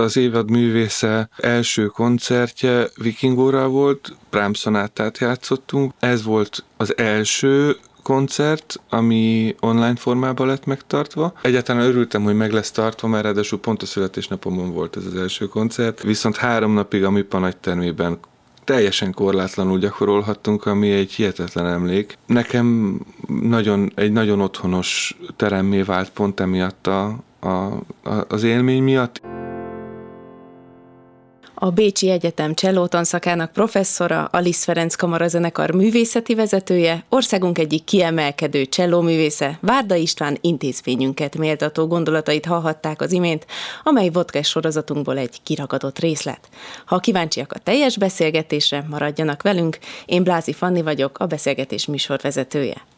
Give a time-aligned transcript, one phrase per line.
[0.00, 5.92] Az évad művésze első koncertje Vikingóra volt, Brahms szonátát játszottunk.
[5.98, 11.32] Ez volt az első koncert, ami online formában lett megtartva.
[11.42, 15.46] Egyáltalán örültem, hogy meg lesz tartva, mert ráadásul pont a születésnapomon volt ez az első
[15.46, 16.02] koncert.
[16.02, 18.18] Viszont három napig a MIPA nagy termében
[18.64, 22.18] teljesen korlátlanul gyakorolhattunk, ami egy hihetetlen emlék.
[22.26, 22.98] Nekem
[23.40, 29.20] nagyon, egy nagyon otthonos teremmé vált pont emiatt a, a, a, az élmény miatt
[31.62, 38.66] a Bécsi Egyetem cselló szakának professzora, a Liszt Ferenc Kamarazenekar művészeti vezetője, országunk egyik kiemelkedő
[38.66, 43.46] csellóművésze, Várda István intézményünket méltató gondolatait hallhatták az imént,
[43.82, 46.48] amely vodkás sorozatunkból egy kiragadott részlet.
[46.86, 52.89] Ha kíváncsiak a teljes beszélgetésre, maradjanak velünk, én Blázi Fanni vagyok, a beszélgetés műsorvezetője.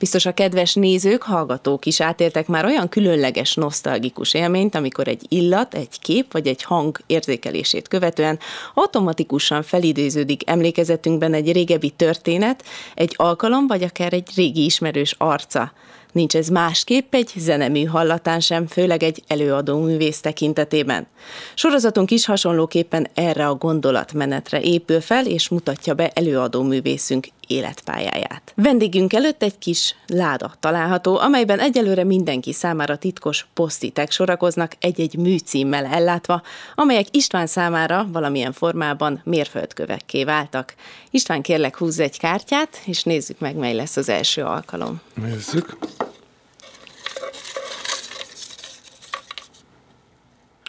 [0.00, 5.74] Biztos a kedves nézők, hallgatók is átéltek már olyan különleges, nosztalgikus élményt, amikor egy illat,
[5.74, 8.38] egy kép vagy egy hang érzékelését követően
[8.74, 15.72] automatikusan felidéződik emlékezetünkben egy régebbi történet, egy alkalom vagy akár egy régi ismerős arca.
[16.12, 21.06] Nincs ez másképp egy zenemű hallatán sem, főleg egy előadó művész tekintetében.
[21.54, 28.52] Sorozatunk is hasonlóképpen erre a gondolatmenetre épül fel, és mutatja be előadó művészünk életpályáját.
[28.54, 35.84] Vendégünk előtt egy kis láda található, amelyben egyelőre mindenki számára titkos posztitek sorakoznak egy-egy műcímmel
[35.84, 36.42] ellátva,
[36.74, 40.74] amelyek István számára valamilyen formában mérföldkövekké váltak.
[41.10, 45.00] István, kérlek húzz egy kártyát, és nézzük meg, mely lesz az első alkalom.
[45.14, 45.78] Nézzük.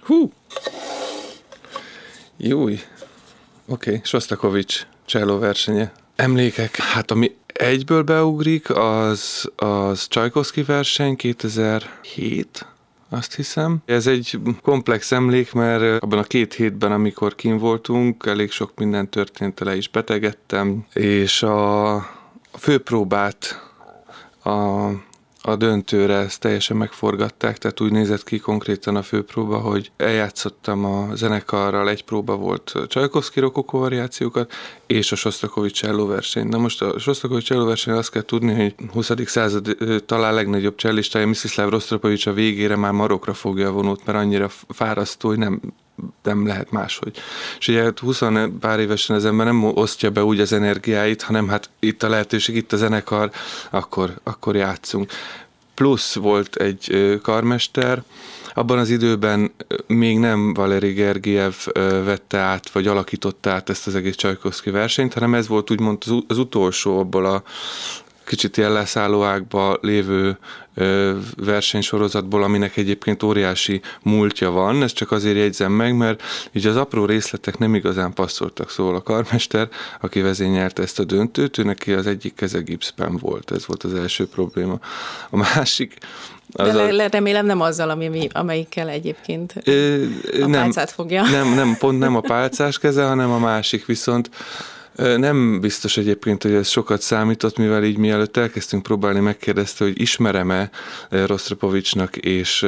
[0.04, 0.32] Hú!
[2.38, 2.74] Júj!
[3.66, 4.02] Oké, okay.
[4.04, 5.92] Sostakovics cselló versenye.
[6.16, 12.66] Emlékek, hát ami egyből beugrik, az, az Csajkovszki verseny 2007,
[13.10, 13.78] azt hiszem.
[13.86, 19.10] Ez egy komplex emlék, mert abban a két hétben, amikor kim voltunk, elég sok minden
[19.10, 23.70] történt, le is betegedtem, és a, a főpróbát
[24.44, 24.90] a
[25.42, 31.16] a döntőre ezt teljesen megforgatták, tehát úgy nézett ki konkrétan a főpróba, hogy eljátszottam a
[31.16, 34.52] zenekarral, egy próba volt Csajkovszki rokokó variációkat,
[34.88, 36.48] és a Sostakovics cselló verseny.
[36.48, 39.12] Na most a Sostakovics cselló verseny azt kell tudni, hogy 20.
[39.26, 44.50] század talán legnagyobb csellistája Mstislav Rostropovics a végére már marokra fogja a vonót, mert annyira
[44.70, 45.62] fárasztó, hogy nem
[46.24, 47.18] nem lehet máshogy.
[47.60, 51.48] És ugye 20 hát pár évesen az ember nem osztja be úgy az energiáit, hanem
[51.48, 53.32] hát itt a lehetőség, itt a zenekar,
[53.70, 55.12] akkor, akkor játszunk.
[55.74, 58.04] Plusz volt egy karmester,
[58.54, 59.52] abban az időben
[59.88, 61.54] még nem Valeri Gergiev
[62.04, 65.98] vette át, vagy alakította át ezt az egész Csajkovszki versenyt, hanem ez volt úgymond
[66.28, 67.44] az utolsó abból a
[68.32, 70.38] kicsit ilyen leszállóákba lévő
[71.36, 77.06] versenysorozatból, aminek egyébként óriási múltja van, ezt csak azért jegyzem meg, mert így az apró
[77.06, 79.70] részletek nem igazán passzoltak, szóval a karmester,
[80.02, 83.94] aki vezényelte ezt a döntőt, ő neki az egyik keze gipszben volt, ez volt az
[83.94, 84.80] első probléma.
[85.30, 85.98] A másik,
[86.52, 87.08] az De a...
[87.08, 90.04] remélem nem azzal, ami, amelyikkel egyébként ö,
[90.42, 91.24] a nem, pálcát fogja.
[91.24, 94.30] Nem, nem, pont nem a pálcás keze, hanem a másik, viszont
[94.96, 100.70] nem biztos egyébként, hogy ez sokat számított, mivel így mielőtt elkezdtünk próbálni, megkérdezte, hogy ismerem-e
[101.10, 102.68] Rostropovicsnak és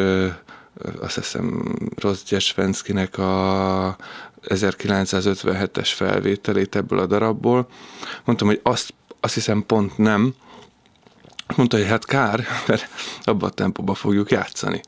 [1.00, 3.96] azt hiszem Rozgyesvenszkinek a
[4.44, 7.68] 1957-es felvételét ebből a darabból.
[8.26, 10.36] Mondtam, hogy azt, azt hiszem pont nem.
[11.56, 12.88] Mondta, hogy hát kár, mert
[13.24, 14.82] abban a tempóban fogjuk játszani.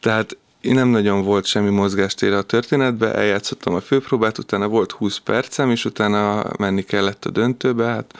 [0.00, 5.70] Tehát nem nagyon volt semmi mozgástér a történetbe, eljátszottam a főpróbát, utána volt 20 percem,
[5.70, 8.14] és utána menni kellett a döntőbe, hát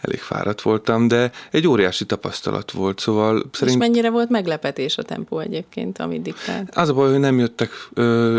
[0.00, 3.82] elég fáradt voltam, de egy óriási tapasztalat volt, szóval szerint...
[3.82, 6.76] És mennyire volt meglepetés a tempó egyébként, amit diktált?
[6.76, 7.70] Az a baj, hogy nem jöttek,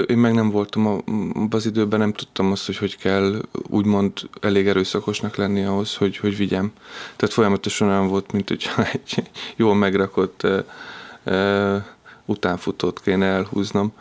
[0.08, 1.04] én meg nem voltam
[1.50, 6.38] az időben, nem tudtam azt, hogy hogy kell úgymond elég erőszakosnak lenni ahhoz, hogy, hogy
[6.38, 6.72] vigyem.
[7.16, 10.48] Tehát folyamatosan olyan volt, mint hogy egy jól megrakott
[12.28, 13.94] utánfutót kéne elhúznom.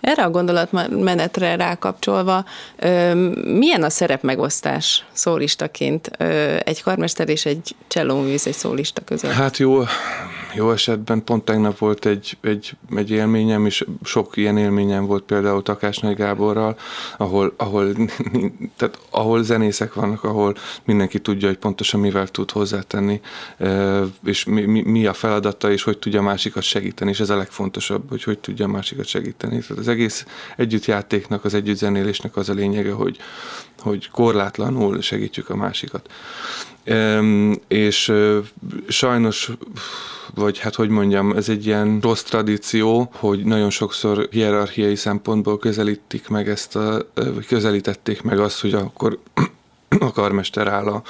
[0.00, 2.44] Erre a gondolatmenetre rákapcsolva,
[3.44, 6.06] milyen a szerepmegosztás szólistaként
[6.64, 9.30] egy karmester és egy csellóművész egy szólista között?
[9.30, 9.82] Hát jó,
[10.56, 15.62] jó esetben pont tegnap volt egy, egy, egy élményem, és sok ilyen élményem volt például
[15.62, 16.78] Takás Nagy Gáborral,
[17.16, 17.92] ahol, ahol,
[18.76, 20.54] tehát ahol zenészek vannak, ahol
[20.84, 23.20] mindenki tudja, hogy pontosan mivel tud hozzátenni,
[24.24, 28.08] és mi, mi, mi a feladata, és hogy tudja másikat segíteni, és ez a legfontosabb,
[28.08, 29.58] hogy hogy tudja másikat segíteni.
[29.58, 30.26] Tehát az egész
[30.56, 33.16] együttjátéknak, az együttzenélésnek az a lényege, hogy,
[33.78, 36.10] hogy korlátlanul segítjük a másikat.
[37.68, 38.12] És
[38.88, 39.50] sajnos
[40.36, 46.28] vagy hát hogy mondjam, ez egy ilyen rossz tradíció, hogy nagyon sokszor hierarchiai szempontból közelítik
[46.28, 47.06] meg ezt a,
[47.48, 49.18] közelítették meg azt, hogy akkor
[49.98, 51.02] a karmester áll a,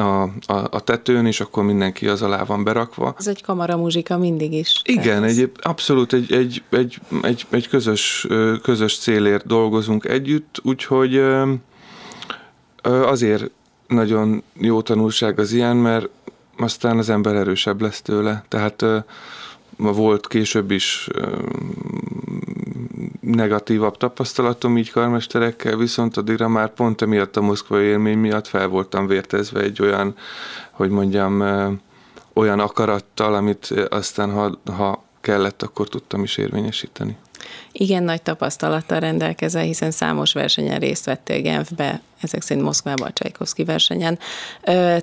[0.00, 3.14] a, a, a tetőn, és akkor mindenki az alá van berakva.
[3.18, 3.44] Ez egy
[3.76, 4.82] muzsika mindig is.
[4.84, 8.26] Igen, egy, abszolút egy, egy, egy, egy, egy közös,
[8.62, 11.22] közös célért dolgozunk együtt, úgyhogy
[12.82, 13.50] azért
[13.86, 16.08] nagyon jó tanulság az ilyen, mert
[16.58, 18.44] aztán az ember erősebb lesz tőle.
[18.48, 18.84] Tehát
[19.76, 21.08] volt később is
[23.20, 29.06] negatívabb tapasztalatom így karmesterekkel, viszont addigra már pont emiatt a moszkvai élmény miatt fel voltam
[29.06, 30.16] vértezve egy olyan,
[30.70, 31.40] hogy mondjam,
[32.32, 37.16] olyan akarattal, amit aztán ha, ha kellett, akkor tudtam is érvényesíteni.
[37.72, 43.64] Igen nagy tapasztalattal rendelkezel, hiszen számos versenyen részt vettél Genfbe, ezek szerint Moszkvában a Csajkovszki
[43.64, 44.18] versenyen.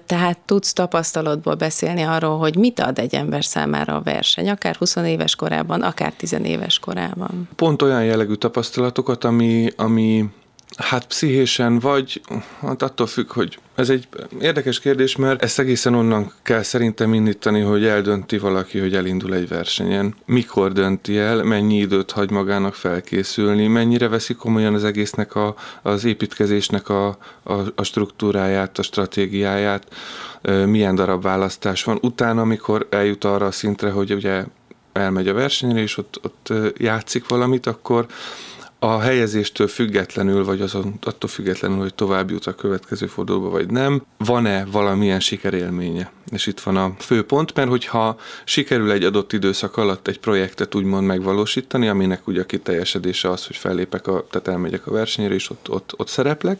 [0.05, 4.95] Tehát tudsz tapasztalatból beszélni arról, hogy mit ad egy ember számára a verseny, akár 20
[4.95, 7.49] éves korában, akár 10 éves korában.
[7.55, 10.25] Pont olyan jellegű tapasztalatokat, ami, ami
[10.77, 12.21] Hát pszichésen vagy,
[12.59, 14.07] hát attól függ, hogy ez egy
[14.41, 19.47] érdekes kérdés, mert ezt egészen onnan kell szerintem indítani, hogy eldönti valaki, hogy elindul egy
[19.47, 20.15] versenyen.
[20.25, 26.03] Mikor dönti el, mennyi időt hagy magának felkészülni, mennyire veszi komolyan az egésznek a, az
[26.03, 27.07] építkezésnek a,
[27.43, 29.87] a, a struktúráját, a stratégiáját,
[30.65, 31.97] milyen darab választás van.
[32.01, 34.43] Utána, amikor eljut arra a szintre, hogy ugye
[34.93, 38.05] elmegy a versenyre, és ott, ott játszik valamit, akkor
[38.79, 44.03] a helyezéstől függetlenül, vagy azon, attól függetlenül, hogy tovább jut a következő fordulóba, vagy nem,
[44.17, 46.11] van-e valamilyen sikerélménye?
[46.31, 50.75] És itt van a fő pont, mert hogyha sikerül egy adott időszak alatt egy projektet
[50.75, 55.49] úgymond megvalósítani, aminek ugye a kiteljesedése az, hogy fellépek, a, tehát elmegyek a versenyre, és
[55.49, 56.59] ott, ott, ott szereplek,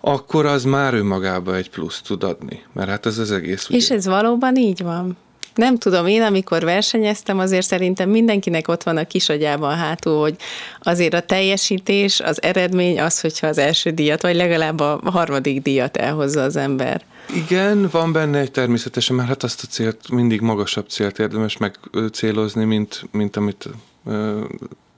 [0.00, 2.62] akkor az már önmagába egy plusz tud adni.
[2.72, 3.68] Mert hát ez az egész.
[3.68, 3.78] Ugye...
[3.78, 5.16] És ez valóban így van?
[5.54, 10.36] Nem tudom, én amikor versenyeztem, azért szerintem mindenkinek ott van a kisagyában hátul, hogy
[10.80, 15.96] azért a teljesítés, az eredmény az, hogyha az első díjat, vagy legalább a harmadik díjat
[15.96, 17.04] elhozza az ember.
[17.34, 22.64] Igen, van benne egy természetesen, mert hát azt a célt, mindig magasabb célt érdemes megcélozni,
[22.64, 23.68] mint, mint amit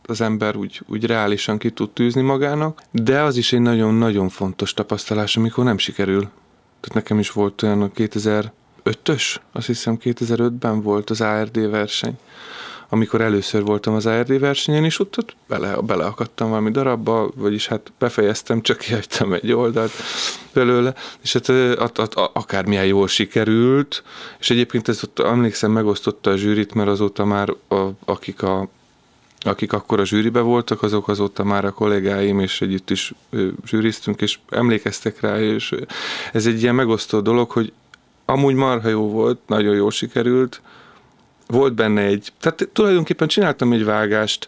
[0.07, 4.75] az ember úgy, úgy reálisan ki tud tűzni magának, de az is egy nagyon-nagyon fontos
[4.75, 6.21] tapasztalás, amikor nem sikerül.
[6.81, 8.53] Tehát nekem is volt olyan a 2000
[8.87, 12.19] ötös, azt hiszem 2005-ben volt az ARD verseny,
[12.89, 17.93] amikor először voltam az ARD versenyen, és ott, ott bele, beleakadtam valami darabba, vagyis hát
[17.99, 19.93] befejeztem, csak kihagytam egy oldalt
[20.53, 21.49] belőle, és hát
[21.79, 24.03] at, at, akármilyen jól sikerült,
[24.39, 28.69] és egyébként ez ott emlékszem megosztotta a zsűrit, mert azóta már a, akik a
[29.41, 33.13] akik akkor a zsűribe voltak, azok azóta már a kollégáim, és együtt is
[33.67, 35.75] zsűriztünk, és emlékeztek rá, és
[36.33, 37.73] ez egy ilyen megosztó dolog, hogy
[38.27, 40.61] amúgy marha jó volt, nagyon jó sikerült,
[41.47, 44.47] volt benne egy, tehát tulajdonképpen csináltam egy vágást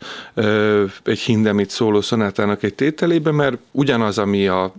[1.04, 4.72] egy hindemit szóló szonátának egy tételébe, mert ugyanaz, ami a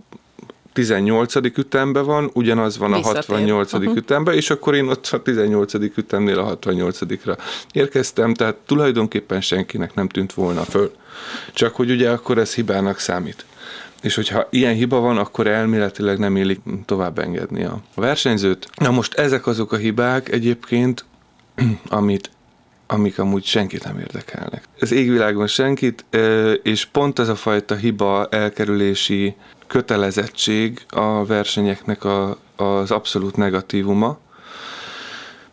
[0.72, 1.34] 18.
[1.34, 3.72] ütemben van, ugyanaz van a 68.
[3.72, 3.96] Uh-huh.
[3.96, 5.74] ütemben, és akkor én ott a 18.
[5.74, 7.38] ütemnél a 68-ra
[7.72, 10.92] érkeztem, tehát tulajdonképpen senkinek nem tűnt volna föl.
[11.52, 13.44] Csak hogy ugye akkor ez hibának számít
[14.02, 18.68] és hogyha ilyen hiba van, akkor elméletileg nem élik tovább engedni a versenyzőt.
[18.74, 21.04] Na most ezek azok a hibák egyébként,
[21.88, 22.30] amit
[22.86, 24.64] amik amúgy senkit nem érdekelnek.
[24.78, 26.04] Ez égvilágon senkit,
[26.62, 29.34] és pont ez a fajta hiba elkerülési
[29.66, 34.18] kötelezettség a versenyeknek a, az abszolút negatívuma,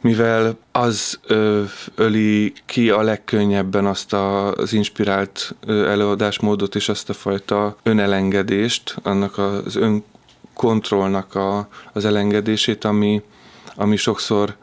[0.08, 1.64] mivel az ö,
[1.96, 8.96] öli ki a legkönnyebben azt a, az inspirált ö, előadásmódot és azt a fajta önelengedést,
[9.04, 13.22] annak az önkontrollnak a, az elengedését, ami,
[13.76, 14.56] ami sokszor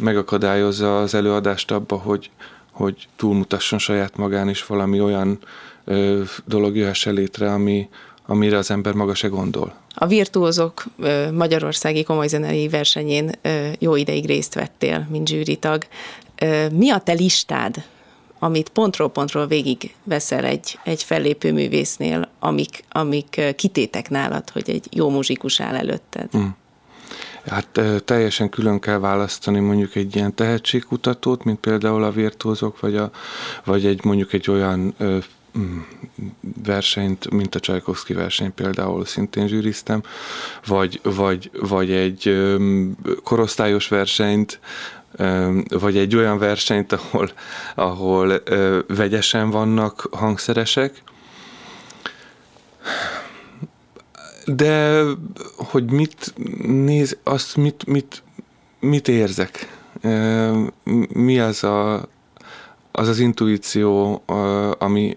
[0.00, 2.30] megakadályozza az előadást abba, hogy,
[2.70, 5.38] hogy túlmutasson saját magán is valami olyan
[5.84, 7.88] ö, dolog jöhessen létre, ami,
[8.32, 9.74] amire az ember maga se gondol.
[9.94, 10.84] A virtuózok
[11.32, 13.30] Magyarországi komoly zenei versenyén
[13.78, 15.86] jó ideig részt vettél, mint zsűritag.
[16.72, 17.84] Mi a te listád,
[18.38, 24.86] amit pontról pontról végig veszel egy, egy fellépő művésznél, amik, amik kitétek nálad, hogy egy
[24.90, 26.30] jó muzsikus áll előtted?
[26.30, 26.56] Hmm.
[27.46, 33.10] Hát teljesen külön kell választani mondjuk egy ilyen tehetségkutatót, mint például a virtuózok, vagy, a,
[33.64, 35.18] vagy egy mondjuk egy olyan mm,
[36.64, 40.02] versenyt, mint a Csajkovszki verseny például szintén zsűriztem,
[40.66, 42.52] vagy, vagy, vagy egy
[43.22, 44.60] korosztályos versenyt,
[45.68, 47.30] vagy egy olyan versenyt, ahol,
[47.74, 48.42] ahol
[48.86, 51.02] vegyesen vannak hangszeresek,
[54.44, 55.02] de
[55.56, 56.34] hogy mit
[56.66, 58.22] néz, azt mit, mit,
[58.80, 59.80] mit érzek?
[61.08, 61.94] Mi az a,
[62.92, 64.22] az, az intuíció,
[64.78, 65.16] ami,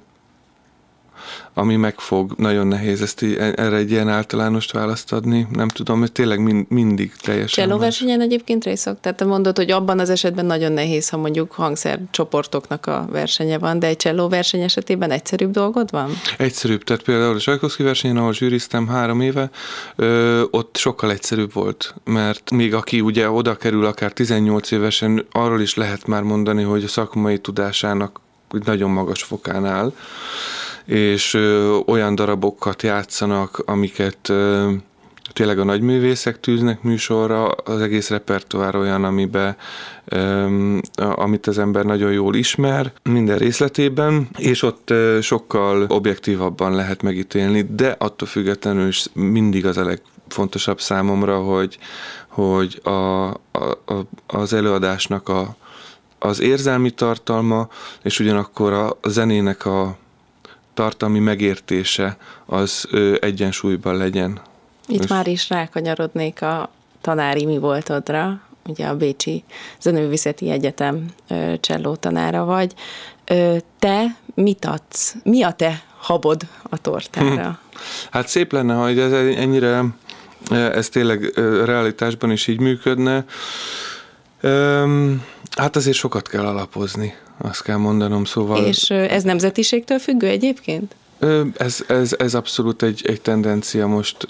[1.54, 5.48] ami megfog, nagyon nehéz ezt így, e- erre egy ilyen általános választ adni.
[5.52, 7.66] Nem tudom, mert tényleg mind, mindig teljesen.
[7.66, 9.00] Cselló versenyen egyébként részok?
[9.00, 13.58] Tehát te mondod, hogy abban az esetben nagyon nehéz, ha mondjuk hangszer csoportoknak a versenye
[13.58, 16.10] van, de egy cselló verseny esetében egyszerűbb dolgod van?
[16.38, 19.50] Egyszerűbb, tehát például a Sajkoszki versenyen, ahol zsűriztem három éve,
[19.96, 25.62] ö, ott sokkal egyszerűbb volt, mert még aki ugye oda kerül akár 18 évesen, arról
[25.62, 28.20] is lehet már mondani, hogy a szakmai tudásának
[28.66, 29.94] nagyon magas fokán áll
[30.86, 31.34] és
[31.86, 34.32] olyan darabokat játszanak, amiket
[35.34, 39.58] tényleg a nagyművészek tűznek műsorra, az egész repertoár olyan, amibe,
[40.96, 47.96] amit az ember nagyon jól ismer, minden részletében, és ott sokkal objektívabban lehet megítélni, de
[48.00, 51.78] attól függetlenül is mindig az a legfontosabb számomra, hogy,
[52.28, 53.34] hogy a, a,
[53.86, 55.56] a, az előadásnak a,
[56.20, 57.68] az érzelmi tartalma,
[58.04, 59.98] és ugyanakkor a zenének a
[60.76, 62.88] tartalmi megértése az
[63.20, 64.40] egyensúlyban legyen.
[64.88, 65.10] Itt és...
[65.10, 66.70] már is rákanyarodnék a
[67.02, 69.44] tanári mi voltodra, ugye a Bécsi
[69.82, 71.06] Zenőviszeti Egyetem
[71.60, 72.74] cselló tanára vagy.
[73.80, 75.16] Te mit adsz?
[75.24, 77.44] Mi a te habod a tortára?
[77.44, 77.50] Hm.
[78.12, 79.84] Hát szép lenne, hogy ez ennyire,
[80.50, 81.32] ez tényleg
[81.66, 83.26] realitásban is így működne.
[85.56, 88.66] Hát azért sokat kell alapozni azt kell mondanom, szóval...
[88.66, 90.96] És ez nemzetiségtől függő egyébként?
[91.58, 94.28] Ez, ez, ez abszolút egy, egy tendencia most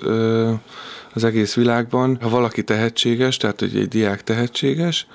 [1.13, 2.17] az egész világban.
[2.21, 5.07] Ha valaki tehetséges, tehát hogy egy diák tehetséges,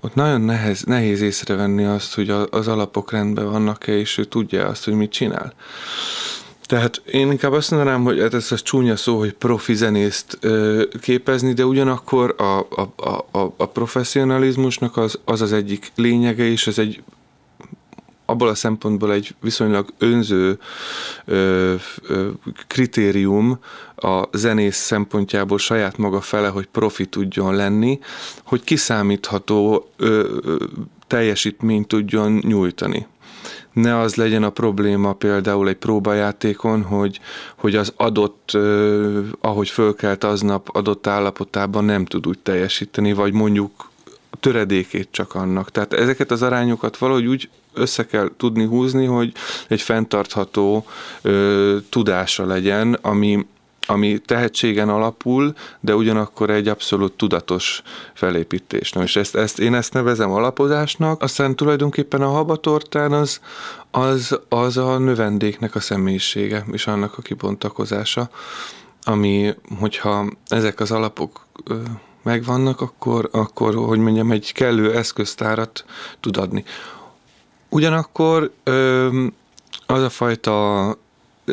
[0.00, 4.84] ott nagyon nehéz, nehéz észrevenni azt, hogy az alapok rendben vannak-e, és ő tudja azt,
[4.84, 5.52] hogy mit csinál.
[6.68, 10.84] Tehát én inkább azt mondanám, hogy hát ez az csúnya szó, hogy profi zenészt ö,
[11.00, 16.78] képezni, de ugyanakkor a, a, a, a professzionalizmusnak az, az az egyik lényege, és ez
[16.78, 17.02] egy
[18.24, 20.58] abból a szempontból egy viszonylag önző
[21.24, 22.28] ö, ö,
[22.66, 23.58] kritérium
[23.96, 27.98] a zenész szempontjából saját maga fele, hogy profi tudjon lenni,
[28.44, 30.56] hogy kiszámítható ö, ö,
[31.06, 33.06] teljesítményt tudjon nyújtani
[33.72, 37.20] ne az legyen a probléma például egy próbajátékon, hogy,
[37.56, 38.56] hogy az adott,
[39.40, 43.90] ahogy fölkelt aznap adott állapotában nem tud úgy teljesíteni, vagy mondjuk
[44.40, 45.70] töredékét csak annak.
[45.70, 49.32] Tehát ezeket az arányokat valahogy úgy össze kell tudni húzni, hogy
[49.68, 50.86] egy fenntartható
[51.22, 53.46] ö, tudása legyen, ami,
[53.90, 57.82] ami tehetségen alapul, de ugyanakkor egy abszolút tudatos
[58.14, 58.92] felépítés.
[58.92, 63.40] Na, és ezt, ezt, én ezt nevezem alapozásnak, aztán tulajdonképpen a habatortán az,
[63.90, 68.30] az, az a növendéknek a személyisége, és annak a kibontakozása,
[69.04, 71.46] ami, hogyha ezek az alapok
[72.22, 75.84] megvannak, akkor, akkor, hogy mondjam, egy kellő eszköztárat
[76.20, 76.64] tud adni.
[77.68, 78.52] Ugyanakkor
[79.86, 80.86] az a fajta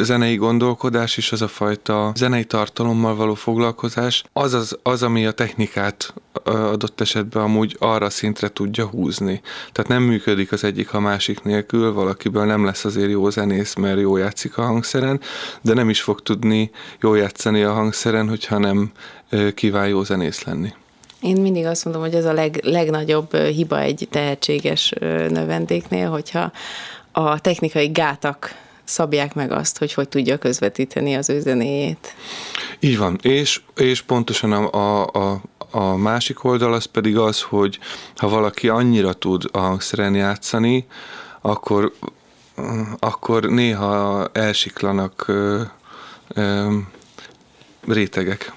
[0.03, 5.31] zenei gondolkodás és az a fajta zenei tartalommal való foglalkozás, az, az, az ami a
[5.31, 9.41] technikát adott esetben amúgy arra szintre tudja húzni.
[9.71, 13.99] Tehát nem működik az egyik a másik nélkül, valakiből nem lesz azért jó zenész, mert
[13.99, 15.19] jó játszik a hangszeren,
[15.61, 16.71] de nem is fog tudni
[17.01, 18.91] jó játszani a hangszeren, hogyha nem
[19.53, 20.73] kíván jó zenész lenni.
[21.21, 24.93] Én mindig azt mondom, hogy ez a leg, legnagyobb hiba egy tehetséges
[25.29, 26.51] növendéknél, hogyha
[27.11, 32.13] a technikai gátak szabják meg azt, hogy hogy tudja közvetíteni az ő zenéjét.
[32.79, 37.79] Így van, és, és pontosan a, a, a, másik oldal az pedig az, hogy
[38.15, 40.85] ha valaki annyira tud a hangszeren játszani,
[41.41, 41.93] akkor,
[42.99, 45.61] akkor néha elsiklanak ö,
[46.27, 46.77] ö,
[47.87, 48.53] rétegek.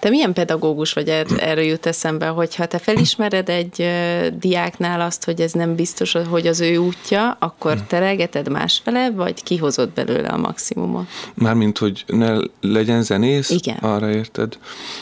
[0.00, 3.90] Te milyen pedagógus vagy, er, erről jut eszembe, hogyha te felismered egy
[4.38, 7.86] diáknál azt, hogy ez nem biztos, hogy az ő útja, akkor hm.
[7.86, 11.06] teregeted másfele, vagy kihozod belőle a maximumot?
[11.34, 13.50] Mármint, hogy ne legyen zenész?
[13.50, 13.76] Igen.
[13.76, 14.58] Arra érted?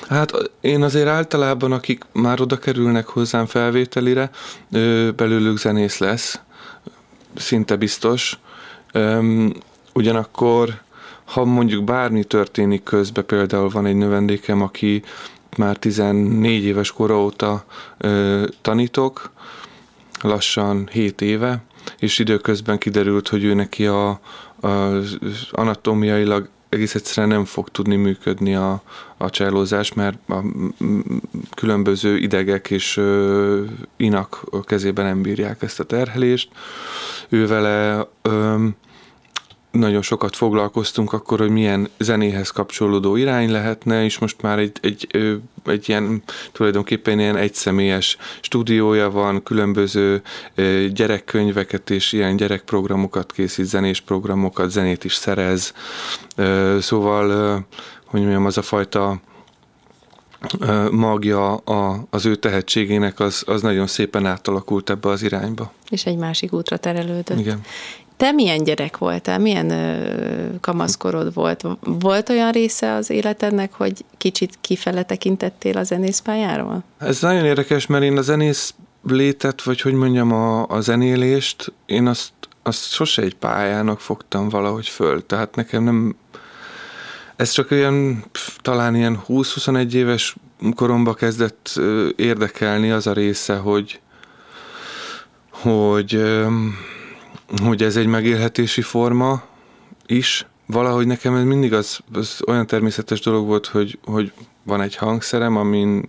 [0.09, 4.31] Hát én azért általában, akik már oda kerülnek hozzám felvételire,
[5.17, 6.41] belőlük zenész lesz,
[7.35, 8.39] szinte biztos.
[9.95, 10.85] Ugyanakkor
[11.27, 15.03] ha mondjuk bármi történik közben, például van egy növendékem, aki
[15.57, 17.65] már 14 éves kora óta
[17.99, 19.31] ö, tanítok,
[20.21, 21.63] lassan 7 éve,
[21.99, 24.21] és időközben kiderült, hogy ő neki a, a
[25.51, 28.83] anatómiailag egész egyszerűen nem fog tudni működni a,
[29.17, 30.43] a csellózás, mert a
[31.55, 33.63] különböző idegek és ö,
[33.97, 36.49] inak kezében nem bírják ezt a terhelést.
[37.29, 38.07] Ő vele
[39.71, 45.09] nagyon sokat foglalkoztunk akkor, hogy milyen zenéhez kapcsolódó irány lehetne, és most már egy, egy,
[45.65, 50.23] egy ilyen tulajdonképpen ilyen egyszemélyes stúdiója van, különböző
[50.93, 55.73] gyerekkönyveket és ilyen gyerekprogramokat készít, zenés programokat, zenét is szerez.
[56.81, 57.55] Szóval,
[58.05, 59.21] hogy mondjam, az a fajta
[60.91, 65.73] magja a, az ő tehetségének, az, az nagyon szépen átalakult ebbe az irányba.
[65.91, 67.39] És egy másik útra terelődött.
[67.39, 67.61] Igen.
[68.17, 69.39] Te milyen gyerek voltál?
[69.39, 69.73] Milyen
[70.61, 71.65] kamaszkorod volt?
[71.81, 76.85] Volt olyan része az életednek, hogy kicsit kifele tekintettél a zenészpályáról?
[76.99, 82.07] Ez nagyon érdekes, mert én a zenész létet, vagy hogy mondjam, a, a zenélést, én
[82.07, 82.33] azt,
[82.63, 85.27] azt sose egy pályának fogtam valahogy föl.
[85.27, 86.17] Tehát nekem nem,
[87.37, 88.25] ez csak olyan,
[88.63, 90.37] talán ilyen 20-21 éves
[90.75, 91.81] koromba kezdett
[92.17, 94.01] érdekelni az a része, hogy
[95.51, 96.23] hogy
[97.63, 99.43] hogy ez egy megélhetési forma
[100.07, 100.47] is.
[100.67, 105.57] Valahogy nekem ez mindig az, az olyan természetes dolog volt, hogy, hogy van egy hangszerem,
[105.57, 106.09] amin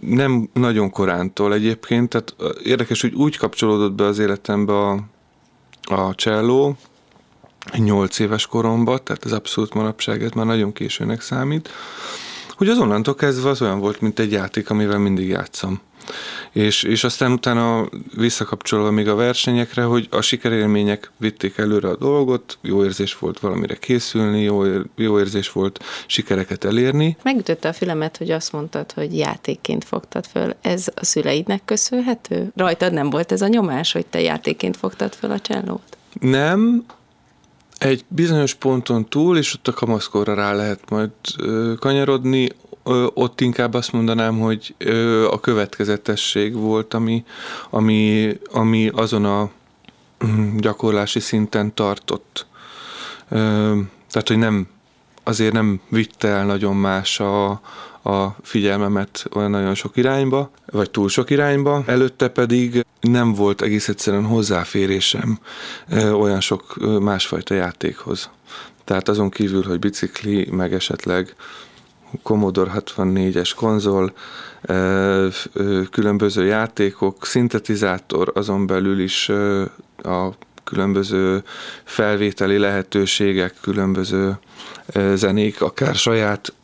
[0.00, 5.00] nem nagyon korántól egyébként, tehát érdekes, hogy úgy kapcsolódott be az életembe a,
[5.82, 6.76] a cselló,
[7.76, 11.70] 8 éves koromban, tehát ez abszolút manapság, ez már nagyon későnek számít,
[12.56, 15.80] hogy az onnantól kezdve az olyan volt, mint egy játék, amivel mindig játszom.
[16.52, 22.58] És, és aztán utána visszakapcsolva még a versenyekre, hogy a sikerélmények vitték előre a dolgot,
[22.60, 24.62] jó érzés volt valamire készülni, jó,
[24.96, 27.16] jó érzés volt sikereket elérni.
[27.22, 30.54] Megütötte a fülemet, hogy azt mondtad, hogy játékként fogtad föl.
[30.60, 32.52] Ez a szüleidnek köszönhető?
[32.56, 35.96] Rajtad nem volt ez a nyomás, hogy te játékként fogtad föl a csellót?
[36.20, 36.84] Nem,
[37.78, 41.10] egy bizonyos ponton túl, és ott a kamaszkorra rá lehet majd
[41.78, 42.48] kanyarodni,
[43.14, 44.74] ott inkább azt mondanám, hogy
[45.30, 47.24] a következetesség volt, ami,
[47.70, 49.50] ami, ami azon a
[50.26, 52.46] mm, gyakorlási szinten tartott.
[54.08, 54.68] Tehát, hogy nem,
[55.22, 57.50] azért nem vitte el nagyon más a,
[58.02, 61.82] a figyelmemet olyan nagyon sok irányba, vagy túl sok irányba.
[61.86, 65.38] Előtte pedig nem volt egész egyszerűen hozzáférésem
[65.92, 68.30] olyan sok másfajta játékhoz.
[68.84, 71.34] Tehát azon kívül, hogy bicikli, meg esetleg
[72.22, 74.12] Commodore 64-es konzol,
[75.90, 79.28] különböző játékok, szintetizátor, azon belül is
[80.02, 80.28] a
[80.64, 81.42] különböző
[81.84, 84.38] felvételi lehetőségek, különböző
[85.14, 86.54] zenék, akár saját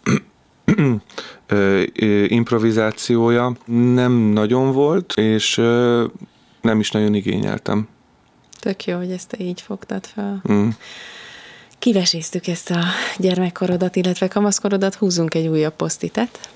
[2.27, 3.57] improvizációja
[3.95, 5.57] nem nagyon volt, és
[6.61, 7.89] nem is nagyon igényeltem.
[8.61, 10.43] Tök jó, hogy ezt te így fogtad fel.
[10.53, 10.69] Mm.
[11.83, 12.79] Kiveséztük ezt a
[13.17, 16.51] gyermekkorodat, illetve kamaszkorodat, húzzunk egy újabb posztitet.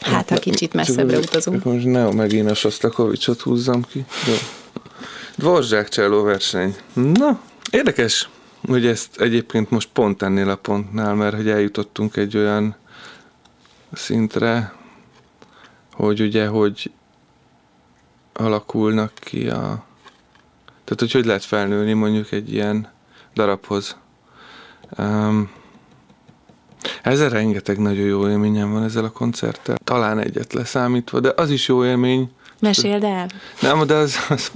[0.00, 1.64] Hát, ha kicsit messzebbre utazunk.
[1.64, 4.04] Most ne megint a Sostakovicsot húzzam ki.
[4.26, 4.34] Jó.
[5.36, 6.76] Dvorzsák cselló verseny.
[6.92, 8.28] Na, érdekes,
[8.66, 12.76] hogy ezt egyébként most pont ennél a pontnál, mert hogy eljutottunk egy olyan
[13.92, 14.74] szintre,
[15.92, 16.90] hogy ugye, hogy
[18.32, 19.84] alakulnak ki a...
[20.64, 22.92] Tehát, hogy hogy lehet felnőni mondjuk egy ilyen
[23.34, 24.02] darabhoz.
[24.98, 25.50] Um,
[27.02, 29.76] ezzel rengeteg nagyon jó élményem van ezzel a koncerttel.
[29.84, 32.30] Talán egyet leszámítva, de az is jó élmény.
[32.60, 33.26] Meséld el.
[33.60, 34.52] Nem, de az, az,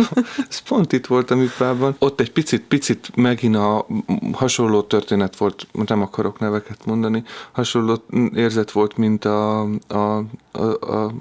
[0.48, 1.96] az pont itt volt a műpában.
[1.98, 3.86] Ott egy picit, picit megint a
[4.32, 11.12] hasonló történet volt, nem akarok neveket mondani, hasonló érzet volt, mint a, a, a, a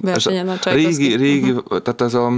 [0.00, 1.82] versenyen a, a régi, régi uh-huh.
[1.82, 2.32] tehát az a,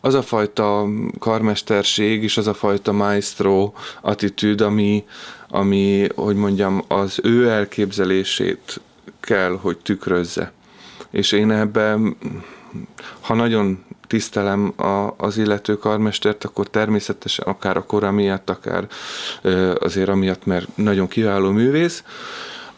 [0.00, 0.86] az a fajta
[1.18, 5.04] karmesterség és az a fajta maestro attitűd, ami,
[5.54, 8.80] ami, hogy mondjam, az ő elképzelését
[9.20, 10.52] kell, hogy tükrözze.
[11.10, 12.16] És én ebben,
[13.20, 18.86] ha nagyon tisztelem a, az illető karmestert, akkor természetesen akár a kora miatt, akár
[19.78, 22.04] azért amiatt, mert nagyon kiváló művész,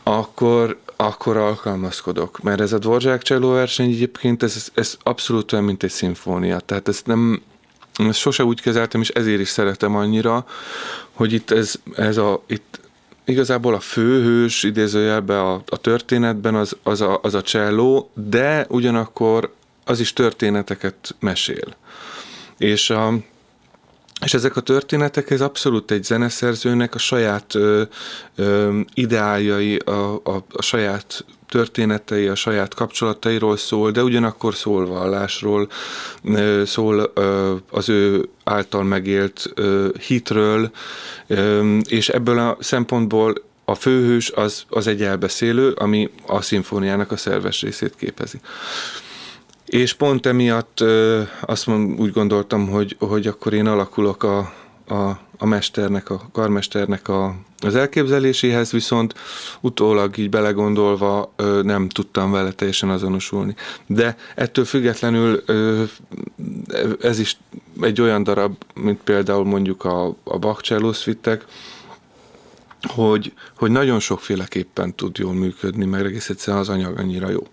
[0.03, 2.43] akkor, akkor alkalmazkodok.
[2.43, 6.59] Mert ez a Dvorzsák cselló verseny egyébként, ez, ez abszolút olyan, mint egy szimfónia.
[6.59, 7.43] Tehát ez nem,
[7.97, 10.47] ezt sose úgy kezeltem, és ezért is szeretem annyira,
[11.13, 12.81] hogy itt ez, ez a, itt
[13.25, 19.55] igazából a főhős idézőjelben a, a történetben az, az, a, az a cselló, de ugyanakkor
[19.85, 21.77] az is történeteket mesél.
[22.59, 23.15] És a,
[24.25, 27.83] És ezek a történetek, ez abszolút egy zeneszerzőnek a saját ö,
[28.37, 35.69] ö, ideáljai, a, a, a saját történetei, a saját kapcsolatairól szól, de ugyanakkor szól vallásról,
[36.65, 37.13] szól
[37.71, 39.55] az ő által megélt
[40.07, 40.71] hitről,
[41.89, 47.63] és ebből a szempontból a főhős az, az egy elbeszélő, ami a szimfóniának a szerves
[47.63, 48.41] részét képezi.
[49.67, 50.85] És pont emiatt
[51.41, 54.39] azt mond, úgy gondoltam, hogy, hogy akkor én alakulok a,
[54.89, 59.15] a, a mesternek, a karmesternek a, az elképzeléséhez, viszont
[59.61, 63.55] utólag így belegondolva nem tudtam vele teljesen azonosulni.
[63.87, 65.45] De ettől függetlenül
[67.01, 67.37] ez is
[67.81, 70.63] egy olyan darab, mint például mondjuk a, a Bach
[72.87, 77.47] hogy, hogy nagyon sokféleképpen tud jól működni, mert egész egyszerűen az anyag annyira jó.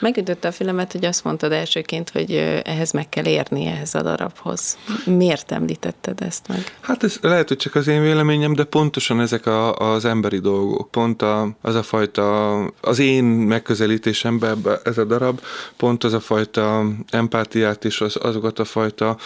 [0.00, 2.32] Megütötte a filmet, hogy azt mondtad elsőként, hogy
[2.64, 4.78] ehhez meg kell érni ehhez a darabhoz.
[5.04, 6.76] Miért említetted ezt meg?
[6.80, 10.90] Hát ez lehet, hogy csak az én véleményem, de pontosan ezek a, az emberi dolgok.
[10.90, 15.40] Pont a, az a fajta, az én megközelítésemben ez a darab,
[15.76, 19.16] pont az a fajta empátiát és az, azokat a fajta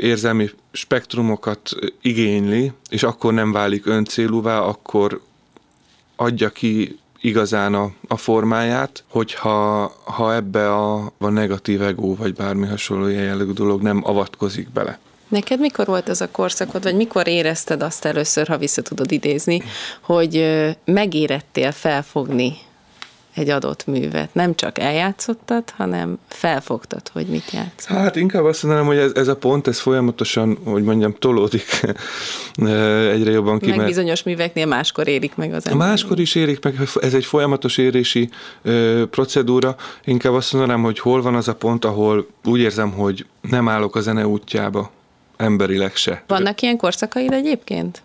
[0.00, 1.70] érzelmi spektrumokat
[2.02, 5.20] igényli, és akkor nem válik öncélúvá, akkor
[6.16, 12.66] adja ki igazán a, a formáját, hogyha ha ebbe a, a negatív ego, vagy bármi
[12.66, 14.98] hasonló jellegű dolog nem avatkozik bele.
[15.28, 19.62] Neked mikor volt ez a korszakod, vagy mikor érezted azt először, ha vissza tudod idézni,
[20.00, 20.44] hogy
[20.84, 22.56] megérettél felfogni
[23.38, 24.34] egy adott művet.
[24.34, 27.84] Nem csak eljátszottad, hanem felfogtad, hogy mit játsz.
[27.84, 31.64] Hát inkább azt mondanám, hogy ez, ez a pont, ez folyamatosan, hogy mondjam, tolódik
[33.14, 33.70] egyre jobban ki.
[33.74, 35.88] Meg bizonyos műveknél máskor érik meg az ember.
[35.88, 38.28] Máskor is érik meg, ez egy folyamatos érési
[38.62, 39.76] ö, procedúra.
[40.04, 43.96] Inkább azt mondanám, hogy hol van az a pont, ahol úgy érzem, hogy nem állok
[43.96, 44.90] a zene útjába,
[45.36, 46.22] emberileg se.
[46.26, 48.02] Vannak ilyen korszakaid egyébként?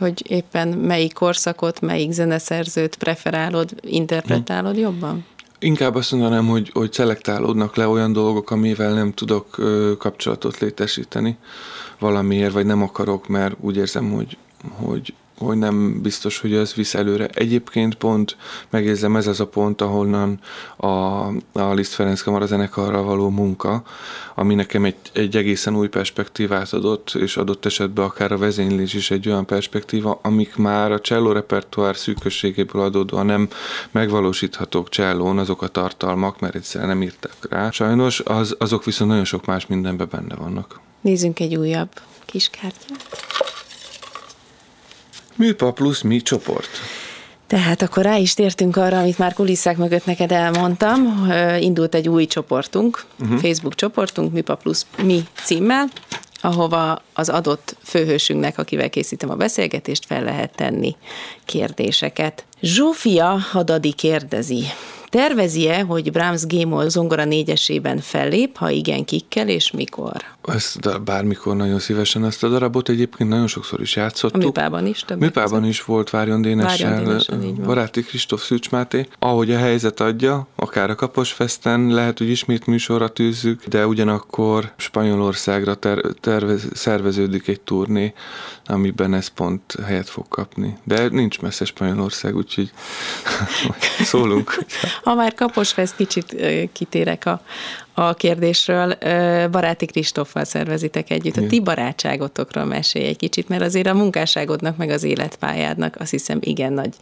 [0.00, 4.82] Hogy éppen melyik korszakot, melyik zeneszerzőt preferálod, interpretálod hmm.
[4.82, 5.24] jobban?
[5.58, 11.36] Inkább azt mondanám, hogy, hogy szelektálódnak le olyan dolgok, amivel nem tudok ö, kapcsolatot létesíteni
[11.98, 14.36] valamiért, vagy nem akarok, mert úgy érzem, hogy,
[14.70, 15.14] hogy
[15.46, 17.28] hogy nem biztos, hogy ez visz előre.
[17.34, 18.36] Egyébként pont
[18.70, 20.38] megérzem, ez az a pont, ahonnan
[20.76, 20.86] a,
[21.52, 23.82] a Liszt Ferenc Kamara zenekarra való munka,
[24.34, 29.10] ami nekem egy, egy egészen új perspektívát adott, és adott esetben akár a vezénylés is
[29.10, 33.48] egy olyan perspektíva, amik már a cselló repertoár szűkösségéből adódóan nem
[33.90, 37.70] megvalósíthatók csellón, azok a tartalmak, mert egyszerűen nem írtak rá.
[37.70, 40.80] Sajnos az, azok viszont nagyon sok más mindenben benne vannak.
[41.00, 41.90] Nézzünk egy újabb
[42.24, 43.49] kis kártyát.
[45.40, 46.68] Műpa plusz mi csoport.
[47.46, 51.30] Tehát akkor rá is tértünk arra, amit már kulisszák mögött neked elmondtam.
[51.60, 53.38] Indult egy új csoportunk, uh-huh.
[53.38, 55.86] Facebook csoportunk, Műpa plusz mi címmel,
[56.40, 60.96] ahova az adott főhősünknek, akivel készítem a beszélgetést, fel lehet tenni
[61.44, 62.44] kérdéseket.
[62.62, 64.64] Zsófia Hadadi kérdezi,
[65.08, 70.22] Tervezi-e, hogy Brahms Gémol zongora négyesében fellép, ha igen, kikkel és mikor?
[70.54, 74.40] Ezt bármikor nagyon szívesen ezt a darabot egyébként nagyon sokszor is játszottuk.
[74.42, 75.04] A műpában is?
[75.18, 77.20] Műpában is volt Várjon Dénessel,
[77.64, 79.06] baráti Kristóf Szűcs Máté.
[79.18, 85.74] Ahogy a helyzet adja, akár a Kaposfesten lehet, hogy ismét műsorra tűzzük, de ugyanakkor Spanyolországra
[85.74, 88.14] ter- tervez- szerveződik egy turné,
[88.66, 90.78] amiben ez pont helyet fog kapni.
[90.84, 92.72] De nincs messze Spanyolország, úgyhogy
[94.10, 94.58] szólunk.
[95.02, 96.36] Ha már Kaposfest kicsit
[96.72, 97.42] kitérek a,
[97.94, 98.94] a kérdésről,
[99.50, 101.36] Baráti Kristóffal szervezitek együtt.
[101.36, 106.38] A ti barátságotokról mesélj egy kicsit, mert azért a munkásságodnak, meg az életpályádnak azt hiszem
[106.40, 106.94] igen nagy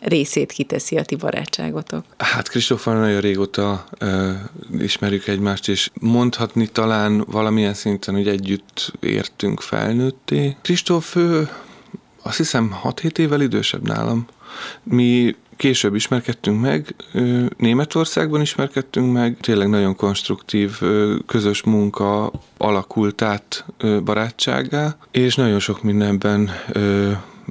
[0.00, 2.04] részét kiteszi a ti barátságotok.
[2.18, 4.30] Hát Kristóffal nagyon régóta uh,
[4.78, 10.56] ismerjük egymást, és mondhatni talán valamilyen szinten, hogy együtt értünk felnőtté.
[10.62, 11.16] Kristóf,
[12.22, 14.26] azt hiszem 6-7 évvel idősebb nálam.
[14.82, 16.94] Mi Később ismerkedtünk meg,
[17.56, 20.80] Németországban ismerkedtünk meg, tényleg nagyon konstruktív
[21.26, 23.64] közös munka alakult át
[24.04, 26.50] barátságá, és nagyon sok mindenben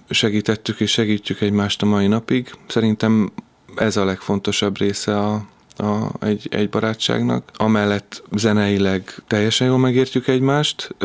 [0.10, 2.52] segítettük és segítjük egymást a mai napig.
[2.68, 3.32] Szerintem
[3.76, 5.46] ez a legfontosabb része a,
[5.78, 7.52] a, egy, egy barátságnak.
[7.54, 10.96] Amellett zeneileg teljesen jól megértjük egymást,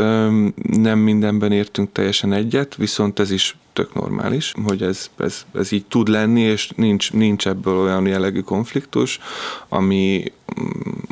[0.62, 5.86] nem mindenben értünk teljesen egyet, viszont ez is tök normális, hogy ez, ez, ez így
[5.86, 9.18] tud lenni, és nincs, nincs ebből olyan jellegű konfliktus,
[9.68, 10.32] ami,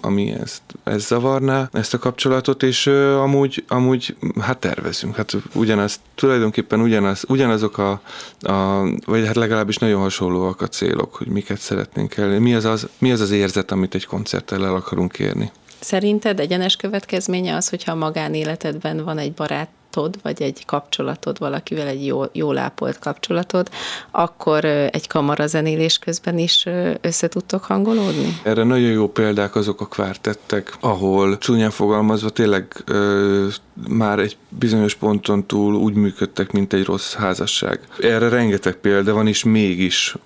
[0.00, 5.16] ami ezt, ezt zavarná, ezt a kapcsolatot, és uh, amúgy, amúgy hát tervezünk.
[5.16, 8.00] Hát ugyanaz, tulajdonképpen ugyanaz, ugyanazok a,
[8.40, 12.40] a, vagy hát legalábbis nagyon hasonlóak a célok, hogy miket szeretnénk el.
[12.40, 15.50] Mi az az, mi az, az érzet, amit egy koncerttel el akarunk érni?
[15.80, 21.86] Szerinted egyenes következménye az, hogyha a magánéletedben van egy barát barátod, vagy egy kapcsolatod valakivel,
[21.86, 23.68] egy jó, jól ápolt kapcsolatod,
[24.10, 26.66] akkor egy kamarazenélés közben is
[27.00, 28.40] össze tudtok hangolódni?
[28.42, 33.46] Erre nagyon jó példák azok a kvártettek, ahol csúnyán fogalmazva tényleg ö,
[33.88, 37.80] már egy bizonyos ponton túl úgy működtek, mint egy rossz házasság.
[38.00, 40.16] Erre rengeteg példa van, és mégis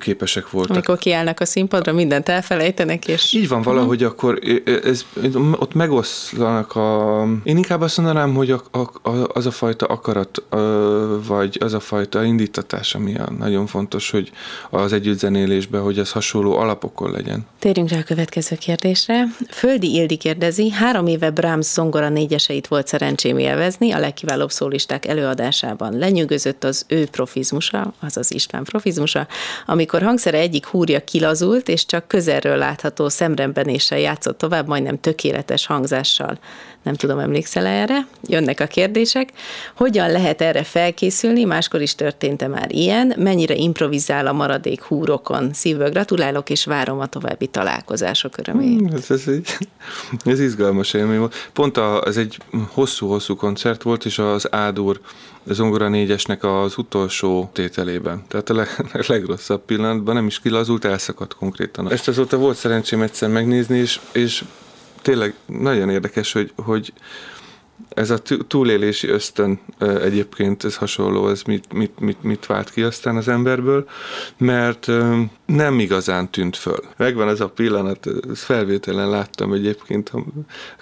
[0.00, 0.70] képesek voltak.
[0.70, 3.32] Amikor kiállnak a színpadra, mindent elfelejtenek, és...
[3.32, 4.12] Így van, valahogy uh-huh.
[4.12, 4.38] akkor
[4.84, 5.04] ez,
[5.52, 7.22] ott megoszlanak a...
[7.42, 10.42] Én inkább azt mondanám, hogy a, a, az a fajta akarat,
[11.26, 14.30] vagy az a fajta indítatás, ami a nagyon fontos, hogy
[14.70, 17.46] az együttzenélésben, hogy ez hasonló alapokon legyen.
[17.58, 19.24] Térjünk rá a következő kérdésre.
[19.50, 25.98] Földi Ildi kérdezi, három éve Brahms zongora négyeseit volt szerencsém élvezni a legkiválóbb szólisták előadásában.
[25.98, 29.26] Lenyűgözött az ő profizmusa, azaz István profizmusa,
[29.66, 36.38] amikor hangszere egyik húrja kilazult, és csak közelről látható szemrembenéssel játszott tovább, majdnem tökéletes hangzással.
[36.86, 38.06] Nem tudom, emlékszel erre?
[38.22, 39.32] Jönnek a kérdések.
[39.76, 41.44] Hogyan lehet erre felkészülni?
[41.44, 43.12] Máskor is történt már ilyen?
[43.16, 45.52] Mennyire improvizál a maradék húrokon?
[45.52, 48.78] Szívből gratulálok, és várom a további találkozások örömét.
[48.78, 49.46] Hmm, ez, ez, egy,
[50.24, 51.50] ez izgalmas élmény volt.
[51.52, 52.38] Pont a, ez egy
[52.76, 55.00] hosszú-hosszú koncert volt, és az Ádur
[55.44, 58.24] zongora négyesnek az utolsó tételében.
[58.28, 58.68] Tehát a leg,
[59.08, 61.90] legrosszabb pillanatban nem is kilazult, elszakadt konkrétan.
[61.90, 64.44] Ezt azóta volt szerencsém egyszer megnézni, és, és
[65.02, 66.92] tényleg nagyon érdekes, hogy, hogy
[67.88, 73.16] ez a túlélési ösztön egyébként, ez hasonló, ez mit, mit, mit, mit vált ki aztán
[73.16, 73.88] az emberből,
[74.36, 74.86] mert
[75.46, 76.78] nem igazán tűnt föl.
[76.96, 80.22] Megvan ez a pillanat, ezt felvételen láttam egyébként, a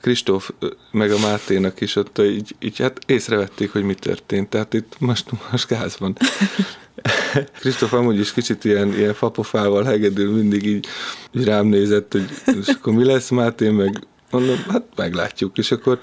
[0.00, 0.50] Kristóf
[0.90, 5.30] meg a Máténak is ott így, így hát észrevették, hogy mi történt, tehát itt most,
[5.50, 6.16] most gáz van.
[7.60, 10.86] Kristóf amúgy is kicsit ilyen, ilyen fapofával hegedül, mindig így,
[11.32, 12.28] így rám nézett, hogy
[12.60, 15.98] és akkor mi lesz Máté, meg mondom, hát meglátjuk, és akkor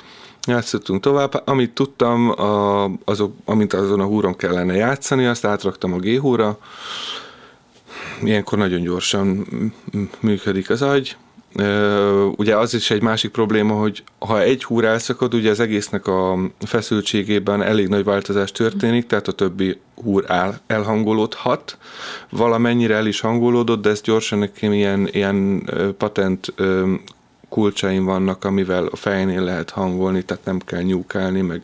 [0.47, 1.41] játszottunk tovább.
[1.45, 6.57] Amit tudtam, a, azok, amint azon a húron kellene játszani, azt átraktam a G-húra.
[8.23, 9.47] Ilyenkor nagyon gyorsan
[10.19, 11.17] működik az agy.
[12.35, 16.37] Ugye az is egy másik probléma, hogy ha egy húr elszakad, ugye az egésznek a
[16.59, 21.77] feszültségében elég nagy változás történik, tehát a többi húr el, elhangolódhat.
[22.29, 26.53] Valamennyire el is hangolódott, de ez gyorsan nekem ilyen, ilyen patent
[27.51, 31.61] kulcsaim vannak, amivel a fejnél lehet hangolni, tehát nem kell nyúkálni, meg